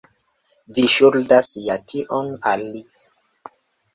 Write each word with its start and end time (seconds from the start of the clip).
Vi 0.77 0.85
ŝuldas 0.93 1.51
ja 1.65 1.77
tion 1.91 2.33
al 2.53 2.65
li. 2.77 2.83